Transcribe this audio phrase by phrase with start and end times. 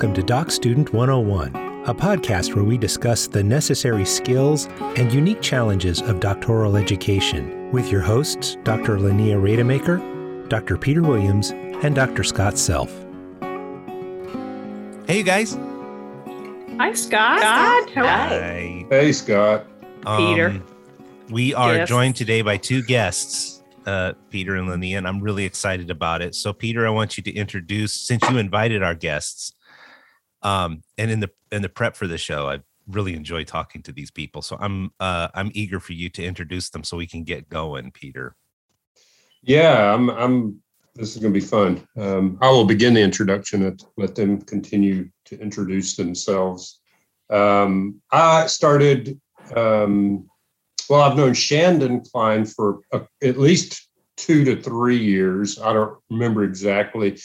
[0.00, 4.64] Welcome to Doc Student 101, a podcast where we discuss the necessary skills
[4.96, 8.96] and unique challenges of doctoral education with your hosts, Dr.
[8.96, 9.98] Lania Rademacher,
[10.48, 10.78] Dr.
[10.78, 12.24] Peter Williams, and Dr.
[12.24, 12.90] Scott Self.
[15.06, 15.58] Hey, you guys.
[16.78, 17.40] Hi, Scott.
[17.40, 17.90] Scott.
[17.92, 18.86] Hi.
[18.88, 19.66] Hey, Scott.
[20.16, 20.48] Peter.
[20.48, 20.64] Um,
[21.28, 21.90] we are Yes.
[21.90, 26.34] joined today by two guests, uh, Peter and Linnea, and I'm really excited about it.
[26.34, 29.52] So, Peter, I want you to introduce, since you invited our guests,
[30.42, 33.92] um, and in the in the prep for the show, I really enjoy talking to
[33.92, 34.42] these people.
[34.42, 37.90] So I'm uh, I'm eager for you to introduce them so we can get going,
[37.92, 38.36] Peter.
[39.42, 40.10] Yeah, I'm.
[40.10, 40.62] I'm.
[40.94, 41.86] This is going to be fun.
[41.96, 46.80] Um, I will begin the introduction and let them continue to introduce themselves.
[47.30, 49.20] Um, I started.
[49.54, 50.28] Um,
[50.88, 55.58] well, I've known Shandon Klein for uh, at least two to three years.
[55.60, 57.16] I don't remember exactly.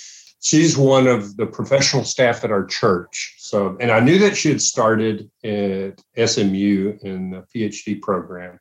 [0.45, 3.33] She's one of the professional staff at our church.
[3.39, 8.59] So, and I knew that she had started at SMU in the PhD program.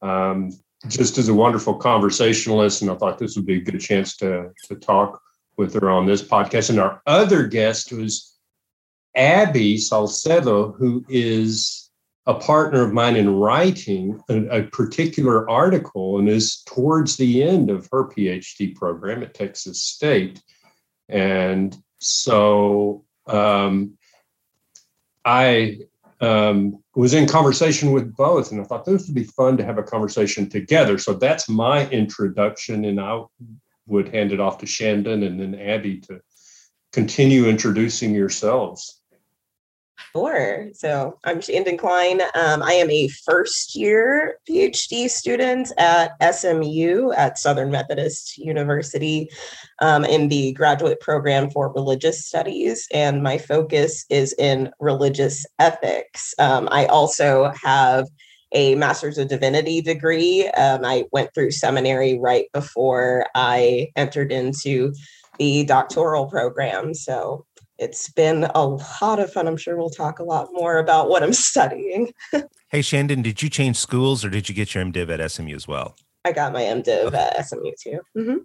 [0.00, 0.50] Um,
[0.88, 4.50] just as a wonderful conversationalist, and I thought this would be a good chance to
[4.68, 5.20] to talk
[5.58, 6.70] with her on this podcast.
[6.70, 8.34] And our other guest was
[9.14, 11.90] Abby Salcedo, who is
[12.24, 17.68] a partner of mine in writing a, a particular article and is towards the end
[17.68, 20.40] of her PhD program at Texas State.
[21.10, 23.98] And so um,
[25.24, 25.78] I
[26.20, 29.78] um, was in conversation with both, and I thought this would be fun to have
[29.78, 30.98] a conversation together.
[30.98, 33.22] So that's my introduction, and I
[33.86, 36.20] would hand it off to Shandon and then Abby to
[36.92, 38.99] continue introducing yourselves.
[40.12, 40.68] Sure.
[40.74, 42.20] So I'm Shandon Klein.
[42.34, 49.30] Um, I am a first year PhD student at SMU at Southern Methodist University
[49.80, 52.86] um, in the graduate program for religious studies.
[52.92, 56.34] And my focus is in religious ethics.
[56.38, 58.06] Um, I also have
[58.52, 60.48] a master's of divinity degree.
[60.48, 64.92] Um, I went through seminary right before I entered into
[65.38, 66.94] the doctoral program.
[66.94, 67.46] So
[67.80, 69.48] it's been a lot of fun.
[69.48, 72.12] I'm sure we'll talk a lot more about what I'm studying.
[72.68, 75.66] Hey, Shandon, did you change schools or did you get your MDiv at SMU as
[75.66, 75.96] well?
[76.24, 78.00] I got my MDiv at SMU too.
[78.16, 78.36] Mhm.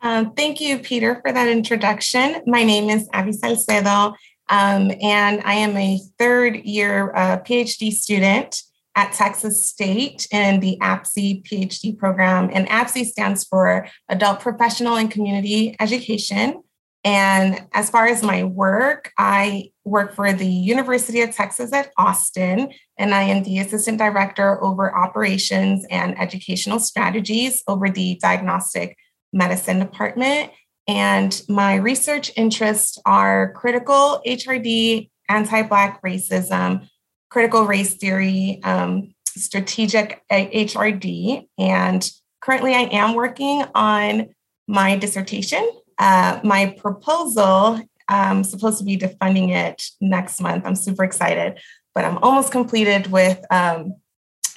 [0.00, 2.42] Um, thank you, Peter, for that introduction.
[2.46, 4.14] My name is Abby Salcedo,
[4.48, 8.62] um, and I am a third year uh, PhD student
[8.94, 12.50] at Texas State in the APCE PhD program.
[12.52, 16.62] And APCE stands for Adult Professional and Community Education.
[17.06, 22.72] And as far as my work, I work for the University of Texas at Austin,
[22.98, 28.96] and I am the assistant director over operations and educational strategies over the diagnostic
[29.32, 30.50] medicine department.
[30.88, 36.88] And my research interests are critical HRD, anti Black racism,
[37.30, 41.46] critical race theory, um, strategic HRD.
[41.56, 44.30] And currently, I am working on
[44.66, 45.70] my dissertation.
[45.98, 50.64] Uh, my proposal, I'm supposed to be defunding it next month.
[50.66, 51.60] I'm super excited,
[51.94, 53.94] but I'm almost completed with um,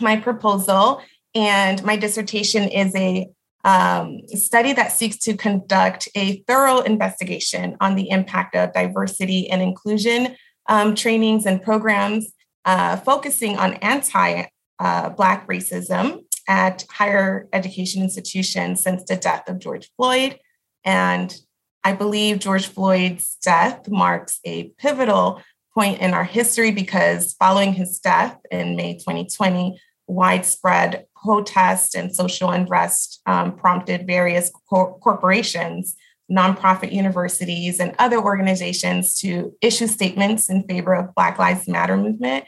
[0.01, 1.01] my proposal.
[1.35, 3.29] And my dissertation is a
[3.63, 9.61] um, study that seeks to conduct a thorough investigation on the impact of diversity and
[9.61, 10.35] inclusion
[10.67, 12.31] um, trainings and programs,
[12.65, 14.45] uh, focusing on anti
[14.79, 20.39] uh, Black racism at higher education institutions since the death of George Floyd.
[20.83, 21.35] And
[21.83, 25.41] I believe George Floyd's death marks a pivotal
[25.73, 32.49] point in our history because following his death in May 2020, widespread protest and social
[32.49, 35.95] unrest um, prompted various cor- corporations,
[36.31, 42.45] nonprofit universities, and other organizations to issue statements in favor of Black Lives Matter movement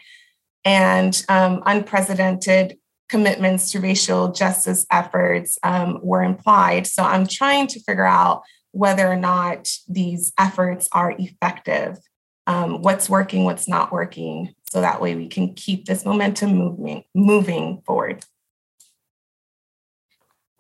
[0.65, 2.77] and um, unprecedented
[3.11, 6.87] commitments to racial justice efforts um, were implied.
[6.87, 8.41] So I'm trying to figure out
[8.71, 11.97] whether or not these efforts are effective,
[12.47, 17.03] um, what's working, what's not working, so that way we can keep this momentum moving
[17.13, 18.23] moving forward.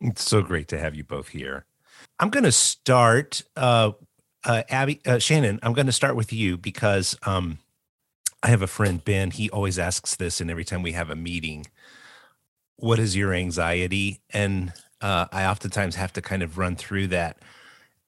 [0.01, 1.65] It's so great to have you both here.
[2.19, 3.91] I'm going to start, uh,
[4.43, 5.59] uh, Abby, uh, Shannon.
[5.63, 7.59] I'm going to start with you because um,
[8.43, 9.31] I have a friend Ben.
[9.31, 11.67] He always asks this, and every time we have a meeting,
[12.77, 14.21] what is your anxiety?
[14.31, 17.37] And uh, I oftentimes have to kind of run through that.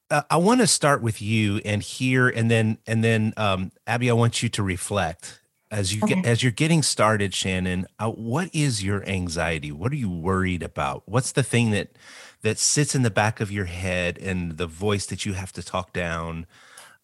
[0.10, 4.10] Uh, I want to start with you and hear, and then and then um, Abby,
[4.10, 7.34] I want you to reflect as you get, as you're getting started.
[7.34, 9.72] Shannon, uh, what is your anxiety?
[9.72, 11.04] What are you worried about?
[11.06, 11.98] What's the thing that
[12.42, 15.64] that sits in the back of your head and the voice that you have to
[15.64, 16.46] talk down?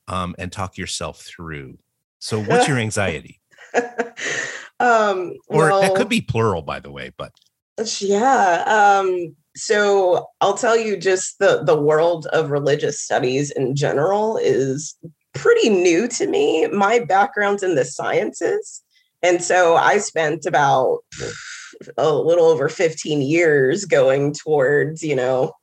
[0.09, 1.77] um, and talk yourself through.
[2.19, 3.39] So, what's your anxiety?
[4.79, 7.31] um, or well, that could be plural, by the way, but
[8.01, 8.63] yeah.
[8.65, 14.95] Um, so I'll tell you just the the world of religious studies in general is
[15.33, 16.67] pretty new to me.
[16.67, 18.81] My background's in the sciences.
[19.21, 20.99] And so I spent about
[21.97, 25.53] a little over 15 years going towards, you know,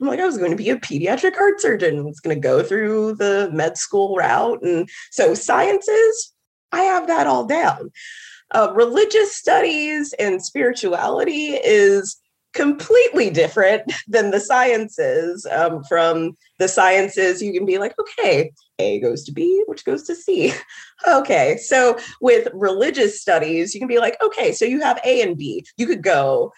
[0.00, 1.98] I'm like, I was going to be a pediatric heart surgeon.
[1.98, 4.62] I was going to go through the med school route.
[4.62, 6.32] And so sciences,
[6.72, 7.90] I have that all down.
[8.52, 12.20] Uh, religious studies and spirituality is
[12.52, 15.46] completely different than the sciences.
[15.50, 20.04] Um, from the sciences, you can be like, okay, A goes to B, which goes
[20.04, 20.52] to C.
[21.08, 25.36] okay, so with religious studies, you can be like, okay, so you have A and
[25.36, 25.64] B.
[25.76, 26.52] You could go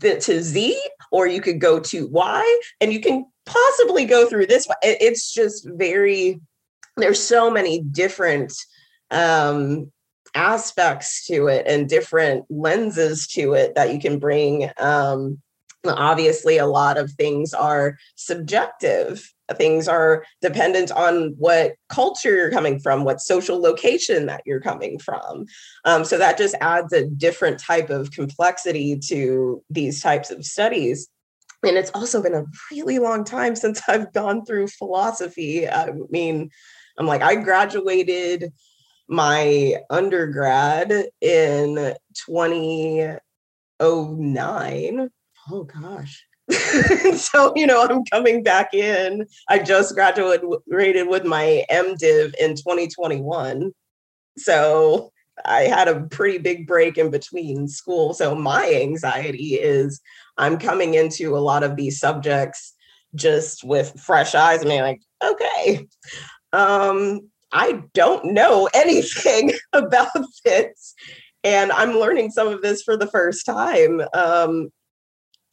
[0.00, 0.78] to Z
[1.10, 4.68] or you could go to Y, and you can possibly go through this.
[4.82, 6.38] It's just very,
[6.96, 8.52] there's so many different
[9.12, 9.90] um
[10.34, 15.40] aspects to it and different lenses to it that you can bring um,
[15.86, 19.32] obviously a lot of things are subjective.
[19.56, 24.98] Things are dependent on what culture you're coming from what social location that you're coming
[24.98, 25.46] from.
[25.84, 31.08] Um, so that just adds a different type of complexity to these types of studies.
[31.62, 35.68] And it's also been a really long time since i've gone through philosophy.
[35.68, 36.50] I mean
[36.98, 38.52] i'm like i graduated
[39.10, 40.90] my undergrad
[41.20, 45.10] in 2009.
[45.50, 46.24] Oh gosh.
[47.16, 49.26] so, you know, I'm coming back in.
[49.48, 53.72] I just graduated with my MDiv in 2021.
[54.38, 55.10] So
[55.44, 58.14] I had a pretty big break in between school.
[58.14, 60.00] So my anxiety is
[60.38, 62.76] I'm coming into a lot of these subjects
[63.16, 64.64] just with fresh eyes.
[64.64, 65.88] I mean, like, okay,
[66.52, 70.08] um, I don't know anything about
[70.44, 70.94] this.
[71.42, 74.02] And I'm learning some of this for the first time.
[74.12, 74.70] Um,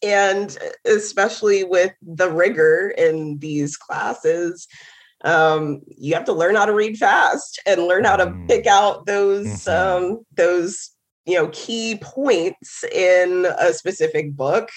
[0.03, 4.67] and especially with the rigor in these classes,
[5.23, 8.71] um, you have to learn how to read fast and learn how to pick mm.
[8.71, 10.05] out those mm-hmm.
[10.05, 10.91] um, those
[11.25, 14.69] you know key points in a specific book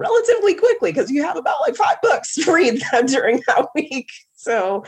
[0.00, 4.10] relatively quickly because you have about like five books to read during that week.
[4.34, 4.84] So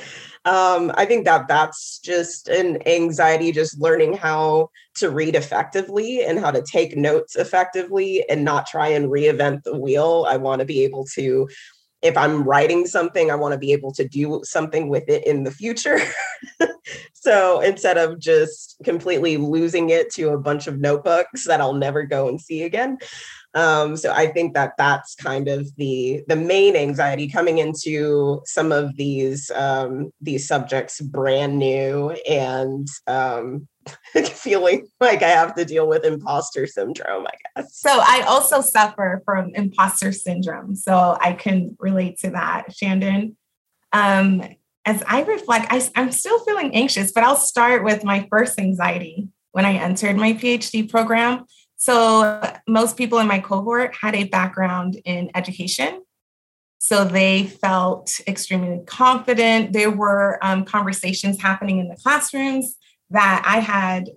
[0.47, 6.39] um, I think that that's just an anxiety, just learning how to read effectively and
[6.39, 10.25] how to take notes effectively and not try and reinvent the wheel.
[10.27, 11.47] I want to be able to,
[12.01, 15.45] if I'm writing something, I want to be able to do something with it in
[15.45, 15.99] the future.
[17.13, 22.05] so instead of just completely losing it to a bunch of notebooks that I'll never
[22.05, 22.97] go and see again,
[23.55, 28.73] um, so I think that that's kind of the the main anxiety coming into some
[28.73, 33.69] of these um, these subjects brand new and um,
[34.25, 37.27] feeling like I have to deal with imposter syndrome.
[37.27, 37.77] I guess.
[37.77, 43.37] So I also suffer from imposter syndrome, so I can relate to that, Shandon.
[43.93, 44.43] Um,
[44.85, 49.29] as I reflect, I, I'm still feeling anxious, but I'll start with my first anxiety
[49.53, 51.45] when I entered my PhD program
[51.83, 56.05] so, most people in my cohort had a background in education.
[56.79, 59.73] So, they felt extremely confident.
[59.73, 62.77] There were um, conversations happening in the classrooms
[63.11, 64.11] that I had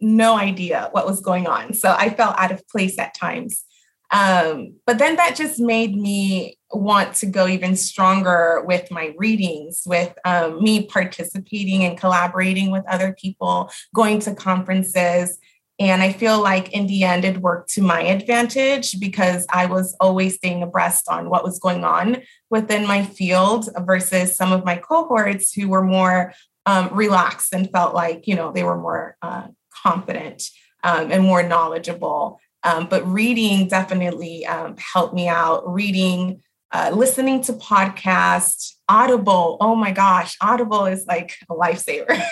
[0.00, 1.74] no idea what was going on.
[1.74, 3.64] So, I felt out of place at times.
[4.10, 9.82] Um, but then that just made me want to go even stronger with my readings,
[9.84, 15.38] with um, me participating and collaborating with other people, going to conferences,
[15.80, 19.96] and I feel like in the end, it worked to my advantage because I was
[19.98, 24.76] always staying abreast on what was going on within my field versus some of my
[24.76, 26.32] cohorts who were more
[26.66, 29.48] um, relaxed and felt like, you know, they were more uh,
[29.82, 30.44] confident
[30.84, 32.40] um, and more knowledgeable.
[32.62, 35.68] Um, but reading definitely um, helped me out.
[35.68, 36.40] Reading,
[36.70, 39.56] uh, listening to podcasts, Audible.
[39.60, 42.22] Oh my gosh, Audible is like a lifesaver.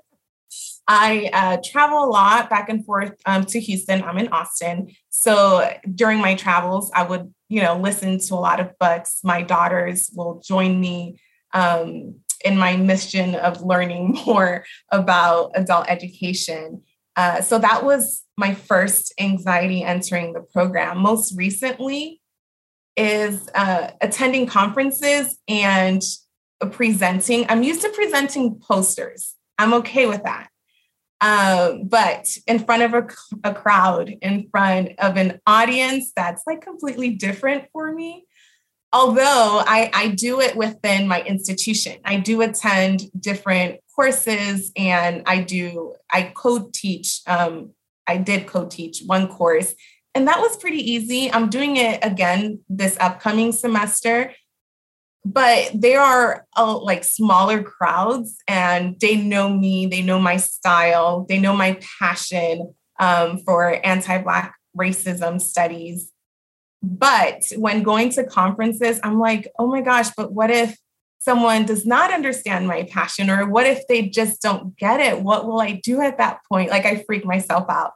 [0.88, 4.02] I uh, travel a lot back and forth um, to Houston.
[4.02, 4.94] I'm in Austin.
[5.10, 9.20] So during my travels, I would, you know, listen to a lot of books.
[9.22, 11.20] My daughters will join me
[11.54, 16.82] um, in my mission of learning more about adult education.
[17.14, 20.98] Uh, so that was my first anxiety entering the program.
[20.98, 22.20] Most recently
[22.96, 26.02] is uh, attending conferences and
[26.70, 27.46] presenting.
[27.48, 29.34] I'm used to presenting posters.
[29.58, 30.48] I'm okay with that.
[31.22, 33.08] Um, but in front of a,
[33.48, 38.26] a crowd, in front of an audience that's like completely different for me.
[38.92, 45.42] although I, I do it within my institution, I do attend different courses and I
[45.42, 47.70] do, I co-teach, um,
[48.06, 49.74] I did co-teach one course
[50.14, 51.32] and that was pretty easy.
[51.32, 54.32] I'm doing it again this upcoming semester,
[55.24, 61.26] but they are uh, like smaller crowds and they know me, they know my style,
[61.28, 66.10] they know my passion um, for anti-Black racism studies.
[66.82, 70.76] But when going to conferences, I'm like, oh my gosh, but what if
[71.20, 73.30] someone does not understand my passion?
[73.30, 75.22] Or what if they just don't get it?
[75.22, 76.70] What will I do at that point?
[76.70, 77.92] Like I freak myself out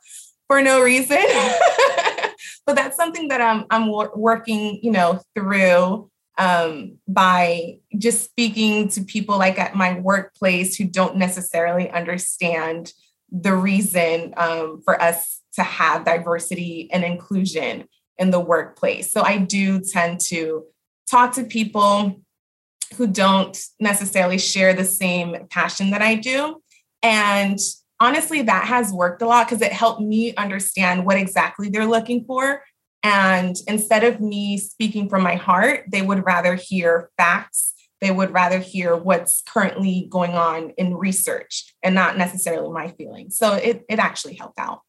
[0.46, 1.18] for no reason.
[2.66, 9.02] but that's something that I'm, I'm working, you know, through um, by just speaking to
[9.02, 12.92] people like at my workplace who don't necessarily understand
[13.30, 17.88] the reason um, for us to have diversity and inclusion
[18.18, 19.10] in the workplace.
[19.10, 20.64] So I do tend to
[21.10, 22.20] talk to people
[22.96, 26.62] who don't necessarily share the same passion that I do.
[27.02, 27.58] And
[28.00, 32.24] honestly, that has worked a lot because it helped me understand what exactly they're looking
[32.24, 32.62] for.
[33.06, 37.72] And instead of me speaking from my heart, they would rather hear facts.
[38.00, 43.38] They would rather hear what's currently going on in research and not necessarily my feelings.
[43.38, 44.80] So it, it actually helped out.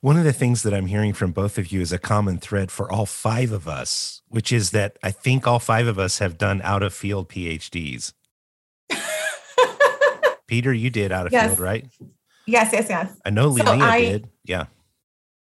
[0.00, 2.72] One of the things that I'm hearing from both of you is a common thread
[2.72, 6.36] for all five of us, which is that I think all five of us have
[6.36, 8.14] done out of field PhDs.
[10.48, 11.46] Peter, you did out of yes.
[11.46, 11.86] field, right?
[12.48, 13.16] Yes, yes, yes.
[13.24, 14.28] I know Leah so did.
[14.44, 14.66] Yeah.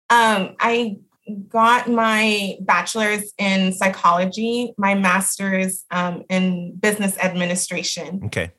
[0.09, 0.97] Um, I
[1.35, 8.21] got my bachelor's in psychology, my master's um, in business administration.
[8.25, 8.51] Okay.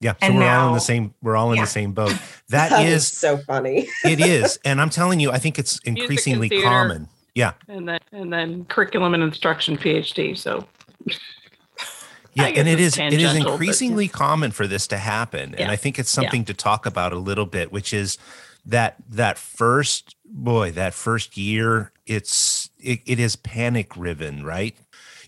[0.00, 1.14] Yeah, so and we're now, all in the same.
[1.20, 1.64] We're all in yeah.
[1.64, 2.12] the same boat.
[2.48, 3.86] that, that is so funny.
[4.04, 7.08] it is, and I'm telling you, I think it's increasingly common.
[7.34, 10.36] Yeah, and then and then curriculum and instruction PhD.
[10.38, 10.66] So
[12.32, 14.18] yeah, and it is it is increasingly but, yeah.
[14.18, 15.64] common for this to happen, yeah.
[15.64, 16.46] and I think it's something yeah.
[16.46, 18.16] to talk about a little bit, which is
[18.64, 24.76] that that first boy, that first year, it's it, it is panic riven, right?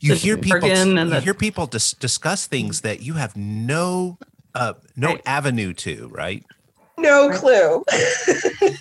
[0.00, 4.18] You hear people you hear people dis- discuss things that you have no
[4.54, 5.22] uh, no right.
[5.26, 6.44] avenue to, right?
[6.98, 7.84] No clue.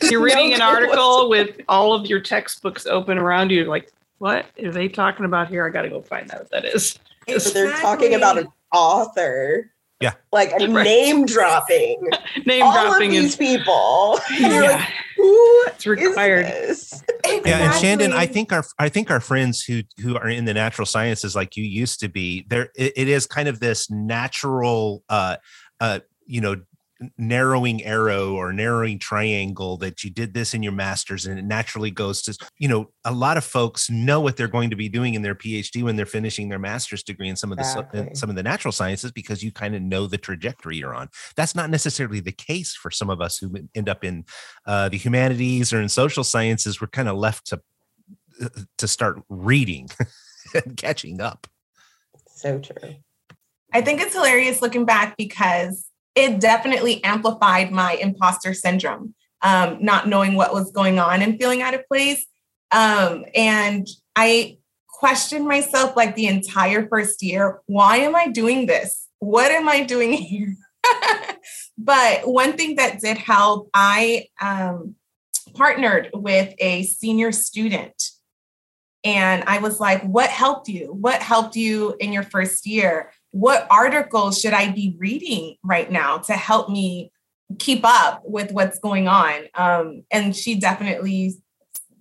[0.10, 4.46] You're reading no an article with all of your textbooks open around you, like, what
[4.64, 5.66] are they talking about here?
[5.66, 7.00] I got to go find out what that is.
[7.28, 7.62] Exactly.
[7.62, 9.71] They're talking about an author.
[10.02, 10.14] Yeah.
[10.32, 10.84] Like right.
[10.84, 12.02] name dropping.
[12.46, 14.20] name all dropping of these is, people.
[14.32, 14.62] Yeah.
[14.62, 16.48] Like, who it's required.
[16.48, 17.42] Exactly.
[17.46, 20.54] Yeah, and Shandon, I think our I think our friends who who are in the
[20.54, 25.04] natural sciences like you used to be, there it, it is kind of this natural
[25.10, 25.38] uh
[25.80, 26.56] uh you know
[27.18, 31.92] narrowing arrow or narrowing triangle that you did this in your masters and it naturally
[31.92, 35.16] goes to you know a lot of folks know what they're going to be doing
[35.16, 38.10] in their phd when they're finishing their master's degree in some of the exactly.
[38.14, 41.10] some of the natural sciences because you kind of know the trajectory you're on.
[41.36, 44.26] That's not necessarily the case for some of us who end up in
[44.66, 46.82] uh, the humanities or in social sciences.
[46.82, 47.62] We're kind of left to
[48.42, 49.90] uh, to start reading
[50.54, 51.48] and catching up.
[52.28, 52.96] So true.
[53.74, 60.08] I think it's hilarious looking back because it definitely amplified my imposter syndrome, um, not
[60.08, 62.26] knowing what was going on and feeling out of place.
[62.72, 69.08] Um, and I questioned myself like the entire first year why am I doing this?
[69.20, 70.56] What am I doing here?
[71.78, 74.96] but one thing that did help, I um,
[75.54, 78.12] partnered with a senior student.
[79.04, 80.94] And I was like, what helped you?
[80.94, 83.12] What helped you in your first year?
[83.32, 87.12] What articles should I be reading right now to help me
[87.60, 89.46] keep up with what's going on?
[89.56, 91.36] Um, and she definitely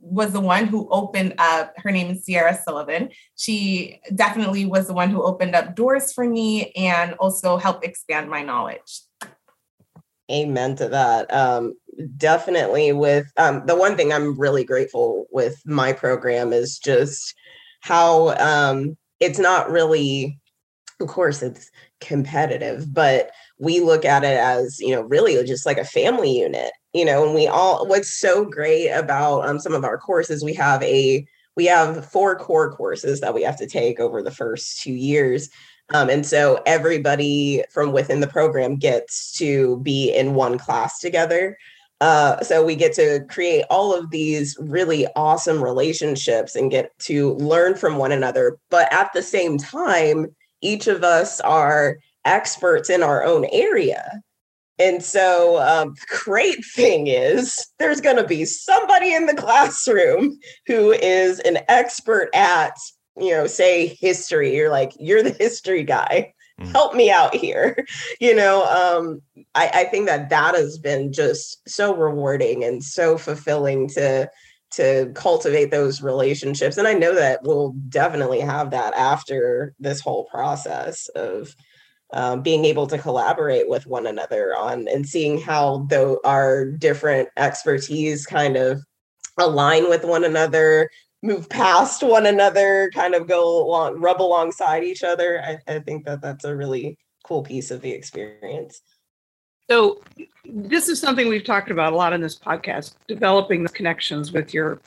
[0.00, 3.10] was the one who opened up, her name is Sierra Sullivan.
[3.36, 8.28] She definitely was the one who opened up doors for me and also helped expand
[8.28, 9.02] my knowledge.
[10.30, 11.32] Amen to that.
[11.32, 11.74] Um,
[12.16, 17.34] definitely with um, the one thing I'm really grateful with my program is just
[17.80, 20.39] how um, it's not really
[21.00, 25.78] of course it's competitive but we look at it as you know really just like
[25.78, 29.84] a family unit you know and we all what's so great about um, some of
[29.84, 31.26] our courses we have a
[31.56, 35.48] we have four core courses that we have to take over the first two years
[35.92, 41.56] um, and so everybody from within the program gets to be in one class together
[42.02, 47.34] uh, so we get to create all of these really awesome relationships and get to
[47.34, 50.26] learn from one another but at the same time
[50.62, 54.20] each of us are experts in our own area.
[54.78, 60.38] And so, um, the great thing is, there's going to be somebody in the classroom
[60.66, 62.76] who is an expert at
[63.20, 66.32] you know, say history, you're like, you're the history guy.
[66.60, 66.72] Mm.
[66.72, 67.86] Help me out here.
[68.20, 69.22] You know, um,
[69.54, 74.30] I, I think that that has been just so rewarding and so fulfilling to
[74.72, 76.76] to cultivate those relationships.
[76.76, 81.54] And I know that we'll definitely have that after this whole process of
[82.12, 87.28] um, being able to collaborate with one another on and seeing how though our different
[87.36, 88.82] expertise kind of
[89.38, 90.90] align with one another
[91.22, 96.04] move past one another kind of go along rub alongside each other I, I think
[96.06, 98.82] that that's a really cool piece of the experience
[99.70, 100.00] So
[100.44, 104.52] this is something we've talked about a lot in this podcast, developing the connections with
[104.52, 104.80] your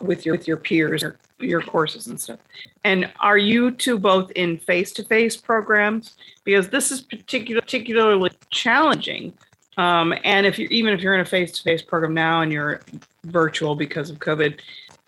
[0.00, 2.38] with your with your peers or your courses and stuff.
[2.82, 6.16] And are you two both in face-to-face programs?
[6.44, 9.34] Because this is particular, particularly challenging.
[9.76, 12.80] Um, and if you're even if you're in a face-to-face program now and you're
[13.24, 14.60] virtual because of COVID,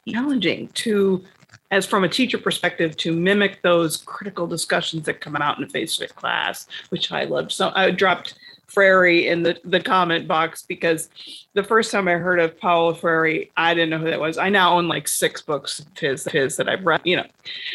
[0.06, 1.24] challenging to
[1.70, 5.68] as from a teacher perspective to mimic those critical discussions that come out in a
[5.68, 7.52] face-to-face class, which I loved.
[7.52, 8.34] So I dropped
[8.74, 11.08] Freire in the, the comment box because
[11.54, 14.36] the first time I heard of Paulo Freire, I didn't know who that was.
[14.36, 17.26] I now own like six books of his, his that I've read, you know,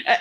[0.07, 0.15] Uh,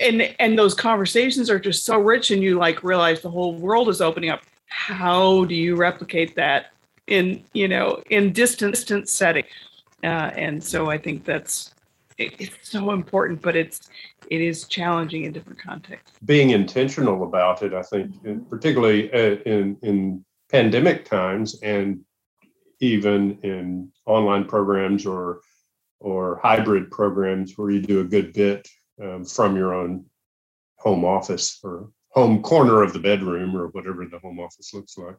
[0.00, 3.88] and and those conversations are just so rich, and you like realize the whole world
[3.88, 4.42] is opening up.
[4.66, 6.72] How do you replicate that
[7.06, 9.44] in you know in distant distant setting?
[10.04, 11.72] Uh, and so I think that's
[12.18, 13.88] it's so important, but it's
[14.30, 16.18] it is challenging in different contexts.
[16.24, 18.14] being intentional about it, I think,
[18.48, 22.00] particularly uh, in in pandemic times, and
[22.80, 25.40] even in online programs or
[26.00, 28.68] or hybrid programs where you do a good bit
[29.02, 30.04] um, from your own
[30.78, 35.16] home office or home corner of the bedroom or whatever the home office looks like.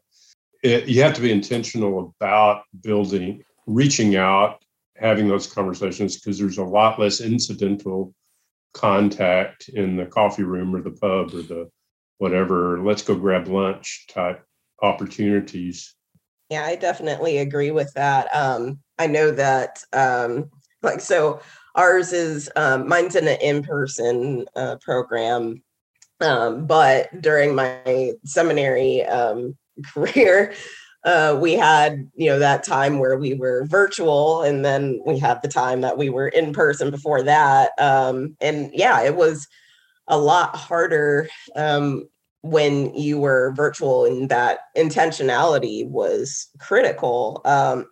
[0.63, 4.63] It, you have to be intentional about building, reaching out,
[4.99, 8.13] having those conversations because there's a lot less incidental
[8.73, 11.69] contact in the coffee room or the pub or the
[12.19, 14.43] whatever let's go grab lunch type
[14.81, 15.95] opportunities
[16.49, 18.33] Yeah, I definitely agree with that.
[18.33, 20.49] Um, I know that, um,
[20.81, 21.41] like, so
[21.75, 25.61] ours is um, mine's in an in-person uh, program,
[26.21, 29.57] um, but during my seminary um,
[29.93, 30.53] career,
[31.07, 35.41] uh, we had you know that time where we were virtual, and then we had
[35.41, 37.71] the time that we were in person before that.
[37.79, 39.47] Um, and yeah, it was
[40.09, 42.09] a lot harder um,
[42.41, 47.41] when you were virtual and that intentionality was critical.
[47.45, 47.85] Um,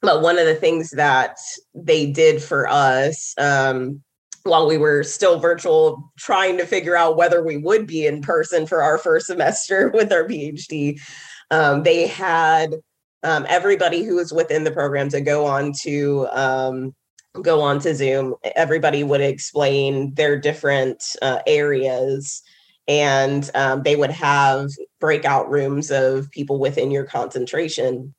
[0.00, 1.38] but one of the things that
[1.74, 4.02] they did for us um,
[4.44, 8.66] while we were still virtual, trying to figure out whether we would be in person
[8.66, 11.00] for our first semester with our PhD,
[11.52, 12.74] um, they had
[13.22, 16.94] um, everybody who was within the program to go on to um,
[17.40, 18.34] go on to Zoom.
[18.56, 22.42] Everybody would explain their different uh, areas
[22.88, 28.12] and um, they would have breakout rooms of people within your concentration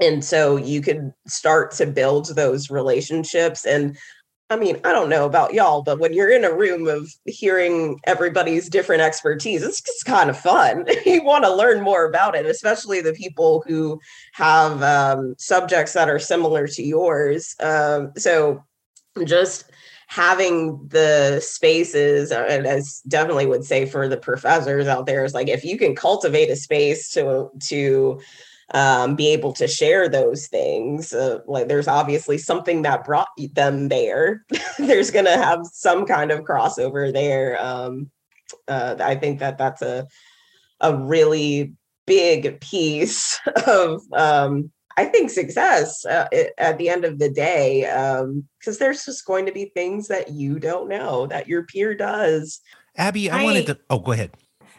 [0.00, 3.96] and so you could start to build those relationships and
[4.50, 7.98] i mean i don't know about y'all but when you're in a room of hearing
[8.04, 10.86] everybody's different expertise it's just kind of fun.
[11.06, 14.00] You want to learn more about it especially the people who
[14.32, 17.56] have um, subjects that are similar to yours.
[17.60, 18.62] Um, so
[19.24, 19.64] just
[20.08, 25.34] having the spaces uh, and as definitely would say for the professors out there is
[25.34, 28.18] like if you can cultivate a space to to
[28.74, 33.88] um, be able to share those things uh, like there's obviously something that brought them
[33.88, 34.44] there
[34.78, 38.10] there's going to have some kind of crossover there um,
[38.68, 40.06] uh, i think that that's a
[40.80, 41.72] a really
[42.06, 46.26] big piece of um, I think success uh,
[46.58, 50.32] at the end of the day, because um, there's just going to be things that
[50.32, 52.60] you don't know that your peer does.
[52.96, 53.78] Abby, I, I wanted to.
[53.90, 54.32] Oh, go ahead.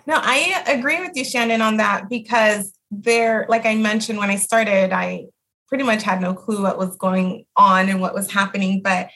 [0.06, 4.36] No, I agree with you, Shannon, on that because there, like I mentioned when I
[4.36, 5.26] started, I
[5.68, 8.82] pretty much had no clue what was going on and what was happening.
[8.82, 9.10] But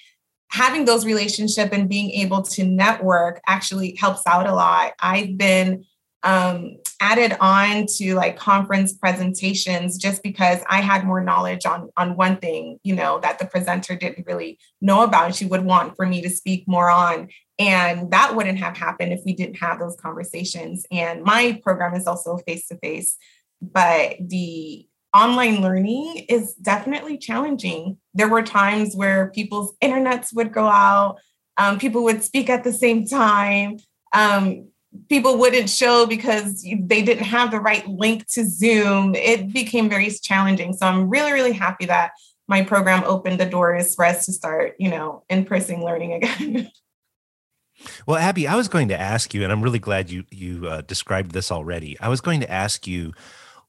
[0.52, 4.94] having those relationships and being able to network actually helps out a lot.
[5.00, 5.86] I've been
[6.22, 12.16] um, added on to like conference presentations just because I had more knowledge on on
[12.16, 16.06] one thing, you know, that the presenter didn't really know about she would want for
[16.06, 17.28] me to speak more on.
[17.60, 20.86] And that wouldn't have happened if we didn't have those conversations.
[20.92, 23.18] And my program is also face to face,
[23.72, 27.98] but the online learning is definitely challenging.
[28.14, 31.20] There were times where people's internets would go out,
[31.58, 33.78] um, people would speak at the same time.
[34.14, 34.70] Um,
[35.10, 39.16] people wouldn't show because they didn't have the right link to Zoom.
[39.16, 40.74] It became very challenging.
[40.74, 42.12] So I'm really, really happy that
[42.48, 46.72] my program opened the doors for us to start, you know, in-person learning again.
[48.08, 50.82] Well, Abby, I was going to ask you, and I'm really glad you you uh,
[50.82, 52.00] described this already.
[52.00, 53.12] I was going to ask you,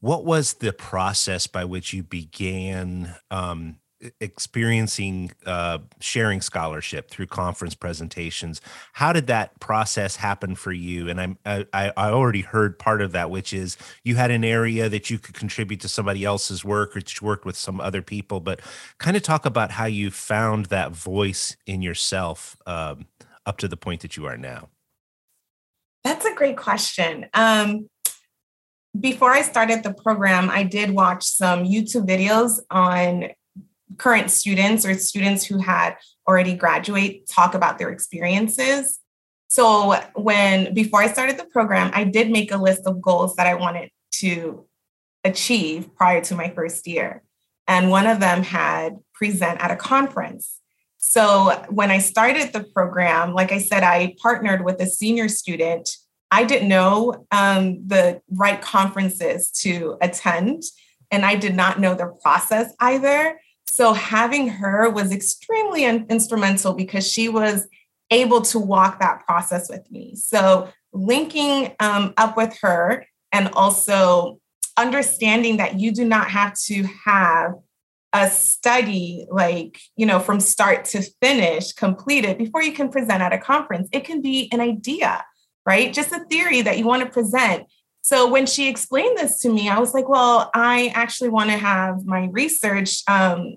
[0.05, 3.79] what was the process by which you began um,
[4.21, 8.61] experiencing uh, sharing scholarship through conference presentations?
[8.93, 11.09] How did that process happen for you?
[11.09, 14.91] And I'm I, I already heard part of that, which is you had an area
[14.91, 18.41] that you could contribute to somebody else's work, or you worked with some other people.
[18.41, 18.61] But
[18.99, 22.59] kind of talk about how you found that voice in yourself.
[22.67, 23.07] Um,
[23.47, 24.69] up to the point that you are now?
[26.03, 27.27] That's a great question.
[27.33, 27.89] Um,
[28.99, 33.31] before I started the program, I did watch some YouTube videos on
[33.99, 39.01] current students or students who had already graduate talk about their experiences.
[39.49, 43.47] So when before I started the program, I did make a list of goals that
[43.47, 44.67] I wanted to
[45.23, 47.23] achieve prior to my first year.
[47.67, 50.61] And one of them had present at a conference.
[50.99, 55.97] So when I started the program, like I said, I partnered with a senior student.
[56.35, 60.65] I didn't know um, the right conferences to attend,
[61.13, 63.39] and I did not know the process either.
[63.69, 67.69] So having her was extremely in- instrumental because she was
[68.11, 70.17] able to walk that process with me.
[70.17, 74.41] So linking um, up with her and also
[74.77, 77.53] understanding that you do not have to have
[78.13, 83.33] a study like you know from start to finish completed before you can present at
[83.33, 85.25] a conference it can be an idea
[85.67, 87.65] right just a theory that you want to present
[88.03, 91.57] so when she explained this to me i was like well i actually want to
[91.57, 93.55] have my research um,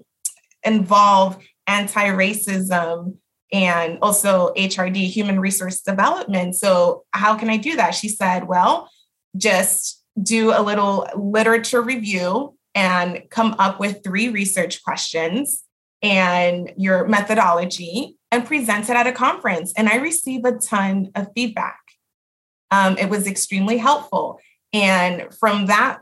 [0.63, 3.15] involve anti-racism
[3.51, 8.89] and also hrd human resource development so how can i do that she said well
[9.35, 15.63] just do a little literature review and come up with three research questions
[16.01, 19.73] and your methodology and present it at a conference.
[19.75, 21.79] And I received a ton of feedback.
[22.71, 24.39] Um, it was extremely helpful.
[24.73, 25.99] And from that,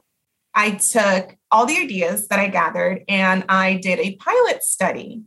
[0.53, 5.23] I took all the ideas that I gathered and I did a pilot study.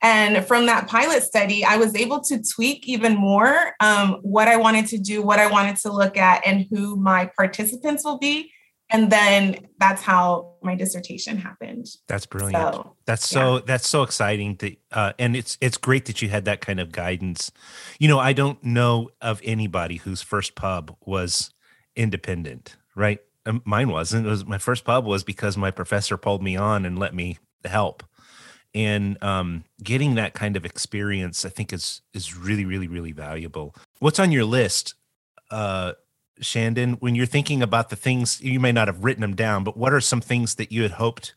[0.00, 4.56] And from that pilot study, I was able to tweak even more um, what I
[4.56, 8.50] wanted to do, what I wanted to look at, and who my participants will be
[8.90, 11.86] and then that's how my dissertation happened.
[12.06, 12.74] That's brilliant.
[12.74, 13.62] So, that's so yeah.
[13.66, 16.92] that's so exciting to, uh, and it's it's great that you had that kind of
[16.92, 17.50] guidance.
[17.98, 21.50] You know i don't know of anybody whose first pub was
[21.96, 23.20] independent right?
[23.46, 24.26] Um, mine wasn't.
[24.26, 27.38] It was my first pub was because my professor pulled me on and let me
[27.64, 28.02] help.
[28.74, 33.74] And um, getting that kind of experience i think is is really really really valuable.
[34.00, 34.94] What's on your list
[35.50, 35.92] uh,
[36.40, 39.76] Shandon, when you're thinking about the things you may not have written them down, but
[39.76, 41.34] what are some things that you had hoped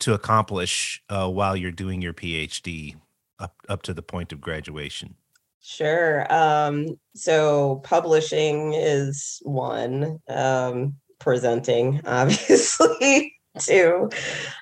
[0.00, 2.96] to accomplish uh, while you're doing your PhD
[3.38, 5.14] up up to the point of graduation?
[5.60, 6.30] Sure.
[6.32, 10.20] Um, so publishing is one.
[10.28, 14.10] Um, presenting, obviously, too.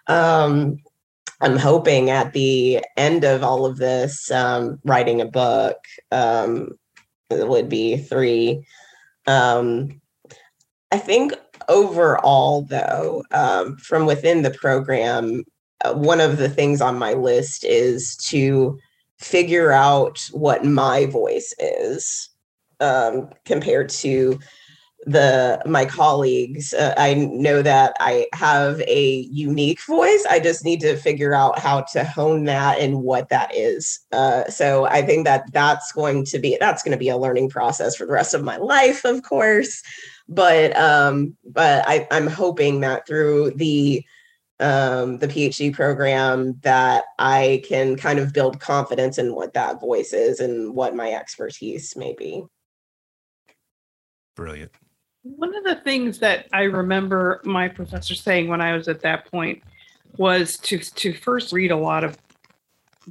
[0.07, 0.79] Um,
[1.41, 5.77] I'm hoping at the end of all of this, um, writing a book
[6.13, 6.71] um,
[7.31, 8.65] would be three.
[9.27, 10.01] Um,
[10.91, 11.33] I think
[11.69, 15.45] overall, though, um, from within the program,
[15.85, 18.79] uh, one of the things on my list is to
[19.19, 22.29] figure out what my voice is
[22.81, 24.39] um, compared to
[25.05, 30.81] the my colleagues uh, i know that i have a unique voice i just need
[30.81, 35.25] to figure out how to hone that and what that is uh, so i think
[35.25, 38.33] that that's going to be that's going to be a learning process for the rest
[38.33, 39.83] of my life of course
[40.29, 44.05] but um but I, i'm hoping that through the
[44.61, 50.13] um, the PhD program that I can kind of build confidence in what that voice
[50.13, 52.45] is and what my expertise may be.
[54.37, 54.73] Brilliant.
[55.23, 59.31] One of the things that I remember my professor saying when I was at that
[59.31, 59.63] point
[60.17, 62.19] was to to first read a lot of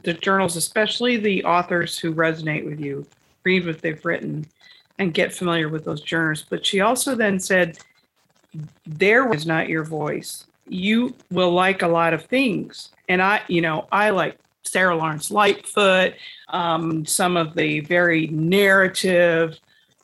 [0.03, 3.05] the journals, especially the authors who resonate with you,
[3.43, 4.45] read what they've written
[4.99, 6.45] and get familiar with those journals.
[6.47, 7.79] But she also then said,
[8.85, 10.45] there is not your voice.
[10.67, 12.91] You will like a lot of things.
[13.09, 16.13] And I, you know, I like Sara Lawrence Lightfoot,
[16.49, 19.59] um, some of the very narrative,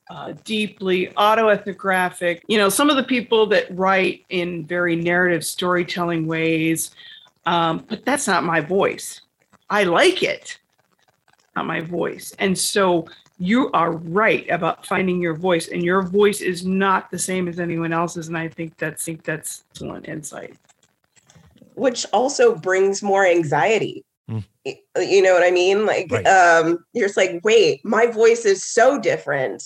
[0.09, 2.41] uh, deeply autoethnographic.
[2.47, 6.91] You know, some of the people that write in very narrative storytelling ways,
[7.45, 9.21] um, but that's not my voice.
[9.69, 10.59] I like it,
[11.55, 12.33] not my voice.
[12.39, 13.07] And so
[13.39, 17.59] you are right about finding your voice, and your voice is not the same as
[17.59, 18.29] anyone else's.
[18.29, 20.57] And I think that's I think that's excellent insight.
[21.75, 24.03] Which also brings more anxiety.
[24.29, 24.43] Mm.
[24.97, 25.85] you know what I mean?
[25.85, 26.25] Like, right.
[26.25, 29.63] um, you're just like, wait, my voice is so different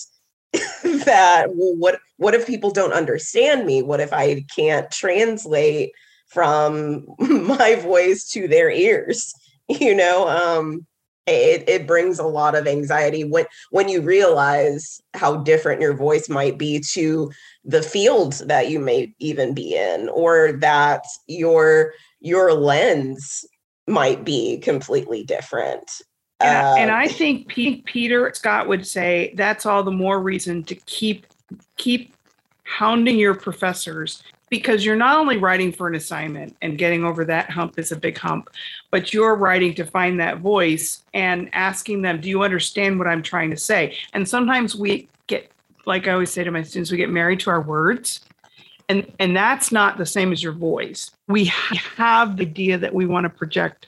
[1.04, 3.82] that well, what what if people don't understand me?
[3.82, 5.92] What if I can't translate
[6.28, 9.32] from my voice to their ears?
[9.68, 10.86] You know, um,
[11.26, 16.28] it, it brings a lot of anxiety when when you realize how different your voice
[16.28, 17.30] might be to
[17.64, 23.44] the field that you may even be in or that your your lens
[23.86, 26.02] might be completely different
[26.42, 30.74] and, uh, and I think Peter Scott would say that's all the more reason to
[30.74, 31.26] keep
[31.76, 32.14] keep
[32.64, 37.48] hounding your professors because you're not only writing for an assignment and getting over that
[37.48, 38.50] hump is a big hump,
[38.90, 43.22] but you're writing to find that voice and asking them, Do you understand what I'm
[43.22, 43.96] trying to say?
[44.12, 45.50] And sometimes we get,
[45.86, 48.20] like I always say to my students, we get married to our words.
[48.90, 51.10] And, and that's not the same as your voice.
[51.28, 53.86] We have the idea that we want to project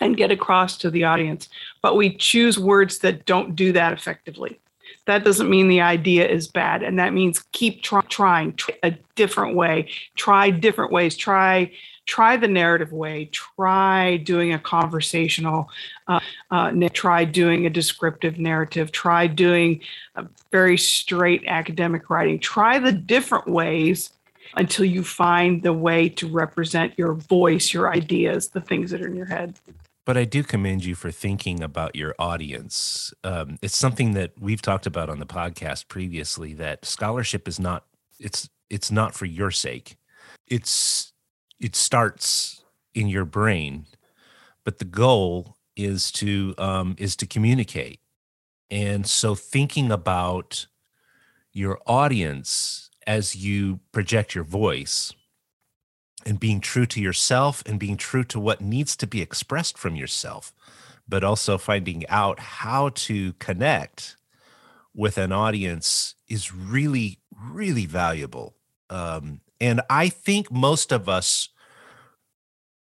[0.00, 1.48] and get across to the audience,
[1.82, 4.58] but we choose words that don't do that effectively.
[5.06, 8.90] That doesn't mean the idea is bad and that means keep try, trying try a
[9.14, 11.70] different way try different ways try
[12.06, 15.70] try the narrative way try doing a conversational
[16.08, 16.18] uh,
[16.50, 19.80] uh, try doing a descriptive narrative try doing
[20.16, 22.38] a very straight academic writing.
[22.38, 24.10] Try the different ways
[24.54, 29.06] until you find the way to represent your voice your ideas the things that are
[29.06, 29.54] in your head
[30.06, 33.12] but I do commend you for thinking about your audience.
[33.24, 36.54] Um, it's something that we've talked about on the podcast previously.
[36.54, 37.84] That scholarship is not
[38.18, 39.96] it's it's not for your sake.
[40.46, 41.12] It's
[41.60, 42.64] it starts
[42.94, 43.86] in your brain,
[44.64, 48.00] but the goal is to um, is to communicate.
[48.70, 50.68] And so, thinking about
[51.52, 55.12] your audience as you project your voice
[56.26, 59.94] and being true to yourself and being true to what needs to be expressed from
[59.94, 60.52] yourself,
[61.08, 64.16] but also finding out how to connect
[64.92, 68.56] with an audience is really, really valuable.
[68.90, 71.48] Um, and I think most of us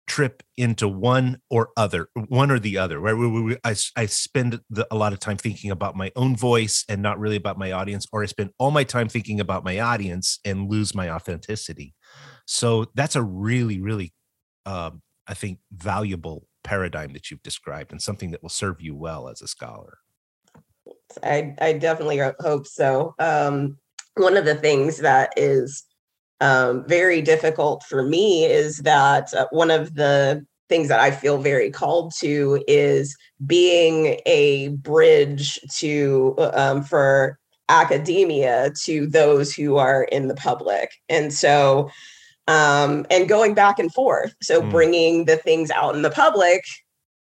[0.08, 3.00] trip into one or other, one or the other.
[3.00, 3.16] Right?
[3.16, 6.36] We, we, we, I, I spend the, a lot of time thinking about my own
[6.36, 9.64] voice and not really about my audience, or I spend all my time thinking about
[9.64, 11.94] my audience and lose my authenticity.
[12.46, 14.14] So that's a really, really,
[14.66, 19.28] um, I think, valuable paradigm that you've described and something that will serve you well
[19.28, 19.98] as a scholar.
[21.24, 23.16] I, I definitely hope so.
[23.20, 23.78] Um,
[24.16, 25.84] one of the things that is
[26.42, 31.38] um, very difficult for me is that uh, one of the things that I feel
[31.38, 40.04] very called to is being a bridge to um, for academia to those who are
[40.04, 40.92] in the public.
[41.10, 41.90] And so
[42.48, 44.36] um, and going back and forth.
[44.42, 44.72] So mm.
[44.72, 46.64] bringing the things out in the public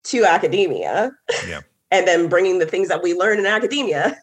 [0.05, 1.11] to academia,
[1.47, 1.61] yeah.
[1.91, 4.19] and then bringing the things that we learn in academia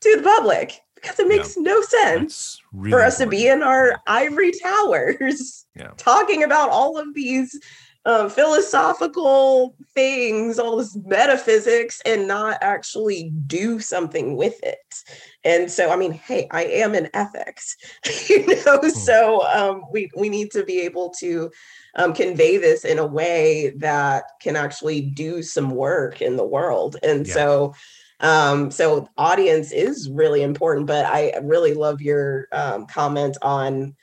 [0.00, 1.62] to the public because it makes yeah.
[1.62, 3.40] no sense really for us important.
[3.40, 5.90] to be in our ivory towers yeah.
[5.96, 7.58] talking about all of these
[8.06, 14.94] um, philosophical things, all this metaphysics, and not actually do something with it.
[15.42, 17.76] And so, I mean, hey, I am in ethics,
[18.28, 18.78] you know.
[18.82, 18.88] Hmm.
[18.88, 21.50] So um, we we need to be able to
[21.96, 26.96] um, convey this in a way that can actually do some work in the world.
[27.02, 27.34] And yeah.
[27.34, 27.74] so,
[28.20, 30.86] um, so audience is really important.
[30.86, 33.94] But I really love your um, comment on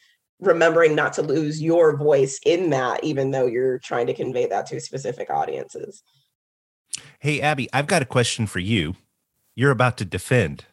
[0.41, 4.65] remembering not to lose your voice in that, even though you're trying to convey that
[4.67, 6.03] to specific audiences.
[7.19, 8.95] Hey, Abby, I've got a question for you.
[9.55, 10.65] You're about to defend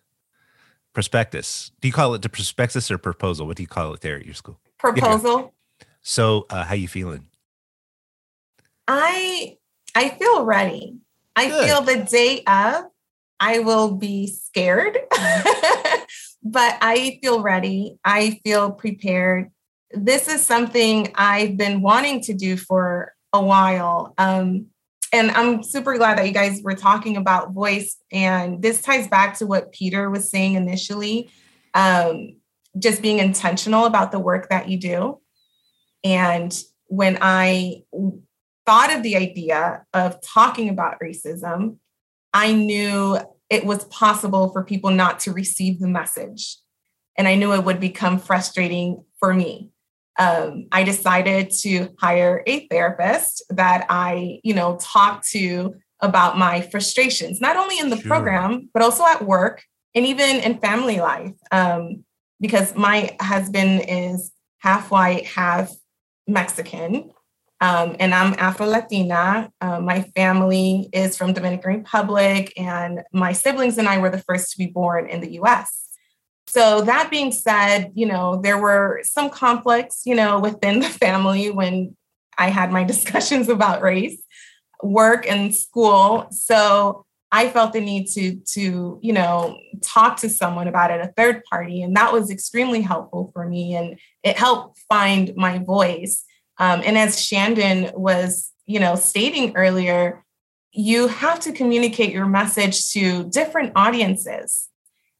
[0.95, 1.71] prospectus.
[1.81, 3.47] Do you call it the prospectus or proposal?
[3.47, 4.59] What do you call it there at your school?
[4.79, 5.55] Proposal.
[5.81, 5.87] Yeah.
[6.01, 7.27] So, uh, how you feeling?
[8.87, 9.59] I
[9.95, 10.97] I feel ready.
[11.37, 11.65] I Good.
[11.65, 12.87] feel the day of
[13.39, 14.99] I will be scared,
[16.43, 17.99] but I feel ready.
[18.05, 19.51] I feel prepared
[19.93, 24.15] this is something I've been wanting to do for a while.
[24.19, 24.67] Um,
[25.13, 27.97] and I'm super glad that you guys were talking about voice.
[28.13, 31.31] And this ties back to what Peter was saying initially
[31.75, 32.37] um,
[32.79, 35.21] just being intentional about the work that you do.
[36.05, 37.83] And when I
[38.67, 41.79] thought of the idea of talking about racism,
[42.35, 46.59] I knew it was possible for people not to receive the message.
[47.17, 49.71] And I knew it would become frustrating for me
[50.19, 56.61] um, I decided to hire a therapist that I, you know, talk to about my
[56.61, 58.09] frustrations, not only in the sure.
[58.09, 59.63] program, but also at work
[59.95, 61.35] and even in family life.
[61.51, 62.05] Um,
[62.41, 65.73] because my husband is half white, half
[66.27, 67.11] Mexican.
[67.61, 69.51] Um, and I'm Afro Latina.
[69.61, 74.53] Uh, my family is from Dominican Republic, and my siblings and I were the first
[74.53, 75.88] to be born in the US.
[76.49, 81.51] So that being said, you know, there were some conflicts, you know, within the family
[81.51, 81.95] when
[82.39, 84.23] I had my discussions about race,
[84.83, 86.27] work and school.
[86.31, 91.13] So I felt the need to to, you know, talk to someone about it, a
[91.19, 96.25] third party, and that was extremely helpful for me and it helped find my voice.
[96.57, 100.25] Um, and as Shandon was, you know, stating earlier,
[100.73, 104.68] you have to communicate your message to different audiences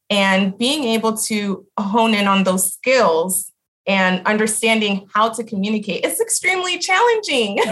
[0.09, 3.51] and being able to hone in on those skills
[3.87, 7.59] and understanding how to communicate is extremely challenging.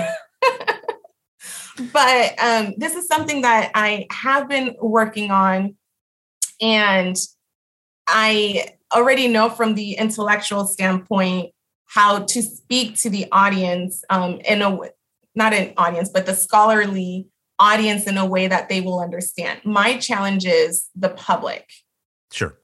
[1.94, 5.76] But um, this is something that i have been working on
[6.60, 7.16] and
[8.08, 11.52] i already know from the intellectual standpoint
[11.86, 14.80] how to speak to the audience um, in a
[15.36, 17.28] not an audience but the scholarly
[17.60, 19.60] audience in a way that they will understand.
[19.64, 21.68] My challenge is the public
[22.32, 22.58] Sure.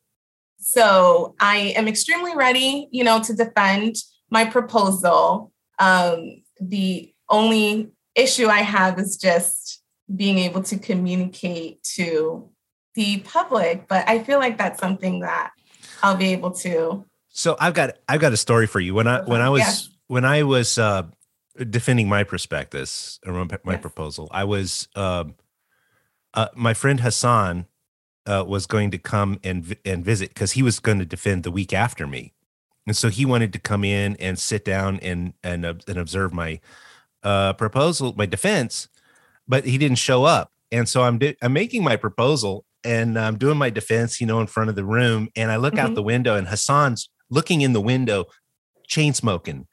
[0.57, 3.97] So I am extremely ready, you know, to defend
[4.29, 5.51] my proposal.
[5.79, 9.81] Um, the only issue I have is just
[10.13, 12.49] being able to communicate to
[12.95, 15.51] the public, but I feel like that's something that
[16.01, 17.05] I'll be able to.
[17.29, 18.93] So I've got I've got a story for you.
[18.93, 19.89] When I when I was yes.
[20.07, 21.03] when I was uh,
[21.69, 23.81] defending my prospectus or my, my yes.
[23.81, 25.25] proposal, I was uh,
[26.33, 27.65] uh, my friend Hassan
[28.25, 31.51] uh, was going to come and and visit because he was going to defend the
[31.51, 32.33] week after me,
[32.87, 36.33] and so he wanted to come in and sit down and and uh, and observe
[36.33, 36.59] my
[37.23, 38.87] uh, proposal, my defense,
[39.47, 43.37] but he didn't show up, and so I'm di- I'm making my proposal and I'm
[43.37, 45.85] doing my defense, you know, in front of the room, and I look mm-hmm.
[45.85, 48.25] out the window, and Hassan's looking in the window,
[48.87, 49.67] chain smoking,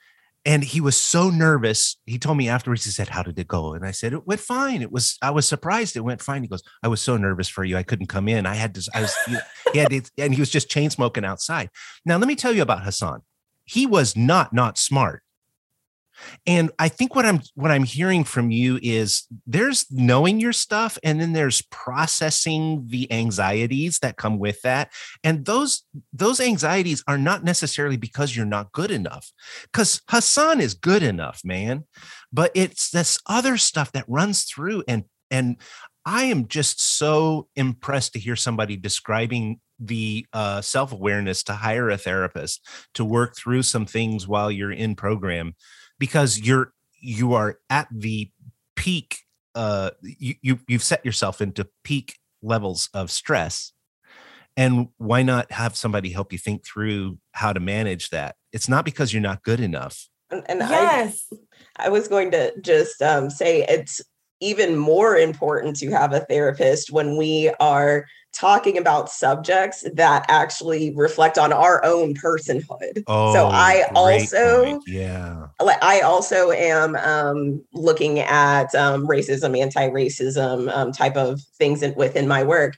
[0.45, 3.75] and he was so nervous he told me afterwards he said how did it go?
[3.75, 4.83] And i said it went fine.
[4.83, 6.43] It was i was surprised it went fine.
[6.43, 8.47] He goes i was so nervous for you i couldn't come in.
[8.47, 9.15] I had to i was
[9.73, 11.71] he had to, and he was just chain smoking outside.
[12.05, 13.23] Now let me tell you about hassan.
[13.65, 15.23] He was not not smart
[16.47, 20.99] and i think what i'm what i'm hearing from you is there's knowing your stuff
[21.03, 24.93] and then there's processing the anxieties that come with that.
[25.25, 29.31] And those those anxieties are not necessarily because you're not good enough
[29.73, 31.85] cuz hassan is good enough man
[32.33, 35.57] but it's this other stuff that runs through and and
[36.05, 41.97] i am just so impressed to hear somebody describing the uh, self-awareness to hire a
[41.97, 45.55] therapist to work through some things while you're in program
[46.01, 48.29] because you're you are at the
[48.75, 49.19] peak
[49.55, 53.73] uh you, you you've set yourself into peak levels of stress.
[54.57, 58.35] And why not have somebody help you think through how to manage that?
[58.53, 60.09] It's not because you're not good enough.
[60.31, 61.27] And, and yes.
[61.77, 64.03] I, I was going to just um, say it's
[64.41, 70.95] even more important to have a therapist when we are talking about subjects that actually
[70.95, 73.03] reflect on our own personhood.
[73.07, 74.83] Oh, so I also, point.
[74.87, 81.95] yeah, I also am um, looking at um, racism, anti-racism um, type of things in,
[81.97, 82.77] within my work.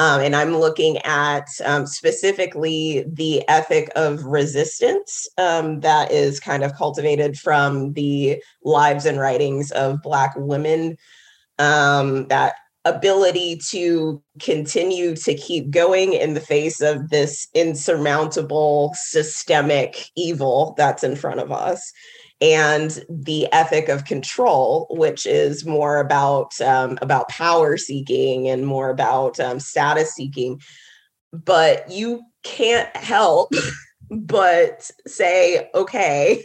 [0.00, 6.64] Um, and I'm looking at um, specifically the ethic of resistance um, that is kind
[6.64, 10.96] of cultivated from the lives and writings of Black women.
[11.58, 12.54] Um, that
[12.86, 21.04] ability to continue to keep going in the face of this insurmountable systemic evil that's
[21.04, 21.92] in front of us
[22.40, 28.90] and the ethic of control which is more about um, about power seeking and more
[28.90, 30.60] about um, status seeking.
[31.32, 33.52] But you can't help
[34.10, 36.44] but say okay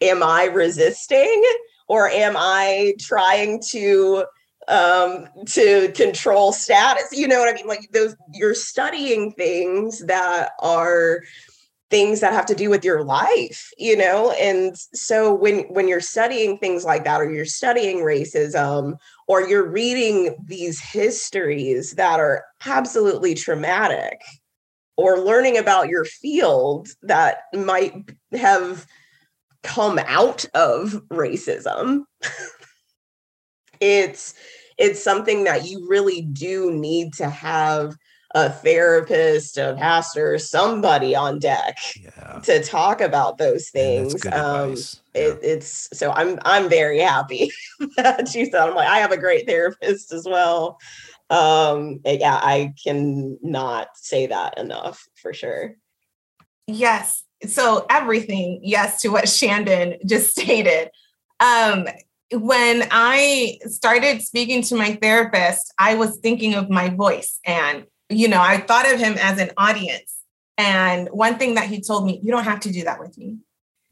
[0.00, 1.42] am i resisting
[1.88, 4.24] or am i trying to
[4.66, 7.08] um to control status?
[7.12, 7.66] You know what i mean?
[7.66, 11.20] Like those you're studying things that are
[11.90, 14.32] things that have to do with your life you know?
[14.32, 18.96] And so when when you're studying things like that or you're studying racism
[19.28, 24.20] or you're reading these histories that are absolutely traumatic
[24.96, 27.94] or learning about your field that might
[28.32, 28.86] have
[29.62, 32.04] come out of racism
[33.80, 34.34] it's
[34.76, 37.96] it's something that you really do need to have
[38.34, 42.40] a therapist, a pastor, somebody on deck yeah.
[42.40, 44.26] to talk about those things.
[44.26, 44.70] Um,
[45.14, 45.22] yeah.
[45.22, 47.52] it, it's so I'm I'm very happy
[47.96, 50.78] that you said I'm like I have a great therapist as well.
[51.30, 55.76] Um, yeah, I can not say that enough for sure.
[56.66, 57.22] Yes.
[57.46, 60.90] So everything, yes, to what Shandon just stated.
[61.40, 61.88] Um,
[62.32, 68.28] when I started speaking to my therapist, I was thinking of my voice and, you
[68.28, 70.14] know, I thought of him as an audience.
[70.56, 73.38] And one thing that he told me, you don't have to do that with me.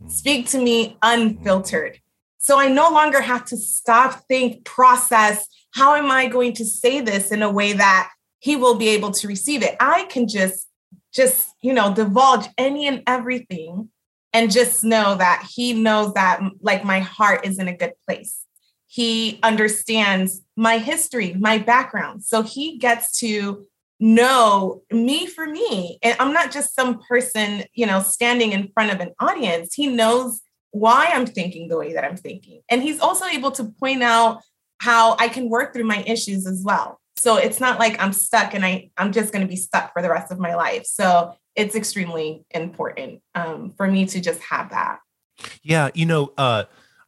[0.01, 0.09] Hmm.
[0.09, 1.99] Speak to me unfiltered.
[2.39, 5.47] So I no longer have to stop, think, process.
[5.75, 8.11] How am I going to say this in a way that
[8.41, 9.77] he will be able to receive it?
[9.79, 10.67] I can just,
[11.15, 13.91] just, you know, divulge any and everything
[14.33, 18.45] and just know that he knows that like my heart is in a good place.
[18.87, 22.25] He understands my history, my background.
[22.25, 23.67] So he gets to
[24.03, 25.99] know me for me.
[26.03, 29.75] And I'm not just some person, you know, standing in front of an audience.
[29.75, 30.43] He knows
[30.73, 32.63] why I'm thinking the way that I'm thinking.
[32.69, 34.43] And he's also able to point out
[34.81, 36.99] how I can work through my issues as well.
[37.17, 40.03] So it's not like I'm stuck and I, I'm just going to be stuck for
[40.03, 40.85] the rest of my life.
[40.85, 44.99] So it's extremely important um, for me to just have that.
[45.63, 46.65] Yeah, you know, uh,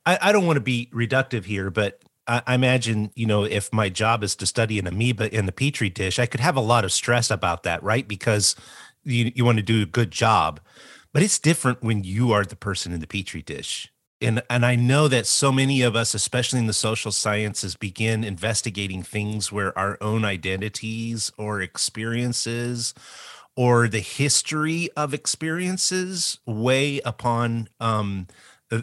[0.06, 3.88] I, I don't want to be reductive here, but I, imagine, you know, if my
[3.88, 6.84] job is to study an amoeba in the petri dish, I could have a lot
[6.84, 8.06] of stress about that, right?
[8.06, 8.56] Because
[9.04, 10.60] you, you want to do a good job.
[11.12, 13.90] But it's different when you are the person in the petri dish.
[14.20, 18.24] And, and I know that so many of us, especially in the social sciences, begin
[18.24, 22.94] investigating things where our own identities or experiences
[23.56, 28.26] or the history of experiences weigh upon um,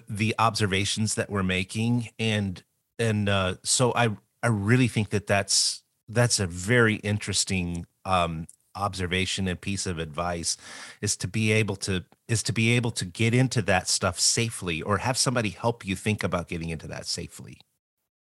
[0.08, 2.64] the, observations that we're making and
[3.02, 4.10] and uh, so i
[4.44, 10.58] i really think that that's that's a very interesting um, observation and piece of advice
[11.02, 14.82] is to be able to is to be able to get into that stuff safely
[14.82, 17.58] or have somebody help you think about getting into that safely.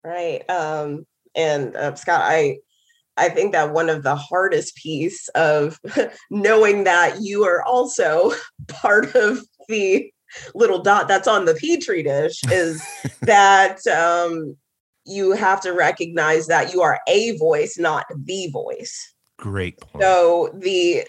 [0.03, 1.05] Right um
[1.35, 2.57] and uh, scott i
[3.19, 5.79] I think that one of the hardest piece of
[6.29, 8.31] knowing that you are also
[8.67, 10.11] part of the
[10.53, 12.83] little dot that's on the petri dish is
[13.21, 14.55] that um,
[15.05, 19.13] you have to recognize that you are a voice, not the voice.
[19.37, 20.03] Great point.
[20.03, 21.05] So the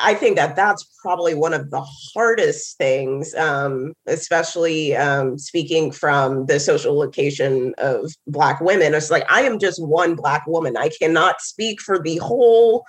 [0.00, 6.46] I think that that's probably one of the hardest things, um, especially um, speaking from
[6.46, 8.94] the social location of Black women.
[8.94, 10.76] It's like, I am just one Black woman.
[10.76, 12.84] I cannot speak for the whole,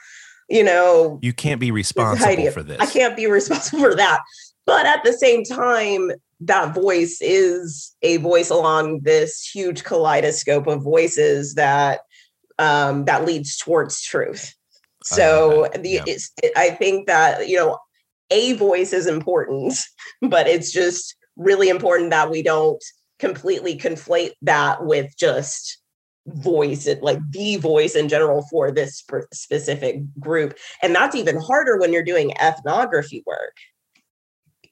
[0.49, 1.19] you know.
[1.21, 2.79] You can't be responsible for this.
[2.79, 4.21] I can't be responsible for that.
[4.66, 10.84] But at the same time, that voice is a voice along this huge kaleidoscope of
[10.84, 12.01] voices that
[12.57, 14.53] um, that leads towards truth.
[15.03, 16.03] So the yeah.
[16.05, 17.80] it's, I think that you know
[18.30, 19.78] a voice is important,
[20.22, 22.84] but it's just really important that we don't
[23.18, 25.78] completely conflate that with just
[26.28, 29.03] voice it like the voice in general for this
[29.34, 33.55] specific group and that's even harder when you're doing ethnography work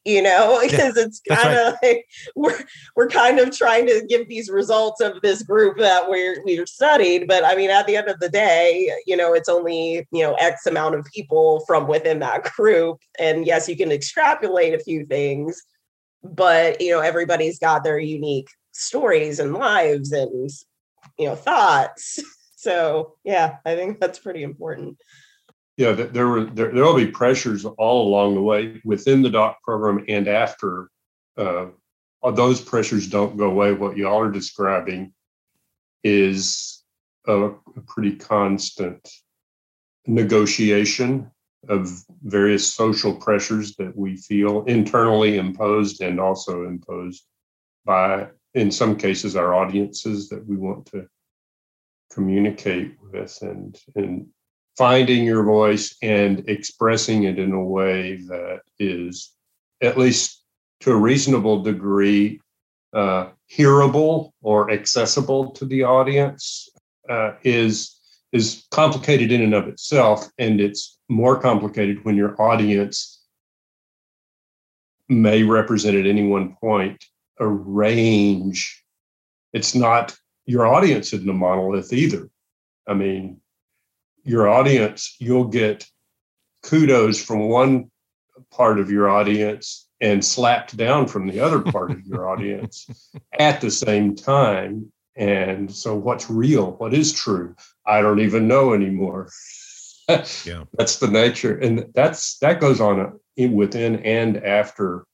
[0.07, 1.77] you know, because yeah, it's kind of right.
[1.83, 2.63] like we're
[2.95, 7.27] we're kind of trying to give these results of this group that we're we're studied.
[7.27, 10.33] But I mean, at the end of the day, you know, it's only you know
[10.35, 12.99] X amount of people from within that group.
[13.19, 15.61] And yes, you can extrapolate a few things,
[16.23, 20.49] but you know, everybody's got their unique stories and lives and
[21.19, 22.19] you know thoughts.
[22.59, 24.97] So yeah, I think that's pretty important
[25.77, 30.03] yeah, there were there there'll be pressures all along the way within the doc program
[30.07, 30.89] and after.
[31.37, 31.67] Uh,
[32.33, 33.71] those pressures don't go away.
[33.71, 35.13] What y'all are describing
[36.03, 36.83] is
[37.27, 39.07] a, a pretty constant
[40.07, 41.29] negotiation
[41.69, 47.23] of various social pressures that we feel internally imposed and also imposed
[47.85, 51.07] by, in some cases, our audiences that we want to
[52.11, 54.27] communicate with and and
[54.77, 59.31] finding your voice and expressing it in a way that is
[59.81, 60.43] at least
[60.79, 62.39] to a reasonable degree
[62.93, 66.69] uh, hearable or accessible to the audience
[67.09, 67.93] uh, is
[68.33, 73.23] is complicated in and of itself and it's more complicated when your audience
[75.09, 77.05] may represent at any one point
[77.39, 78.83] a range.
[79.53, 80.15] It's not
[80.45, 82.29] your audience isn't a monolith either.
[82.87, 83.39] I mean
[84.27, 85.85] your audience, you'll get
[86.63, 87.89] kudos from one
[88.51, 92.87] part of your audience and slapped down from the other part of your audience
[93.39, 94.91] at the same time.
[95.15, 96.73] And so, what's real?
[96.73, 97.55] What is true?
[97.85, 99.29] I don't even know anymore.
[100.09, 105.05] yeah, that's the nature, and that's that goes on uh, within and after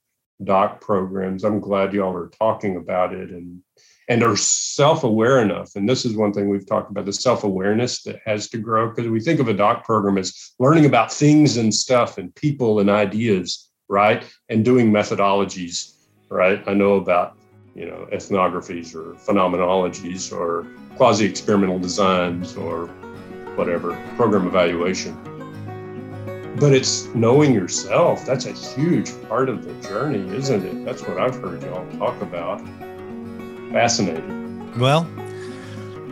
[0.42, 1.42] doc programs.
[1.42, 3.62] I'm glad y'all are talking about it and
[4.08, 8.20] and are self-aware enough and this is one thing we've talked about the self-awareness that
[8.24, 11.72] has to grow because we think of a doc program as learning about things and
[11.72, 15.94] stuff and people and ideas right and doing methodologies
[16.28, 17.36] right i know about
[17.74, 22.86] you know, ethnographies or phenomenologies or quasi experimental designs or
[23.56, 25.16] whatever, program evaluation.
[26.58, 28.24] But it's knowing yourself.
[28.24, 30.84] That's a huge part of the journey, isn't it?
[30.84, 32.62] That's what I've heard y'all talk about.
[33.74, 34.78] Fascinating.
[34.78, 35.04] Well,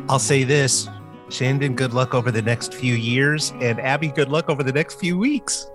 [0.08, 0.88] I'll say this
[1.28, 4.98] Shandon, good luck over the next few years, and Abby, good luck over the next
[4.98, 5.70] few weeks.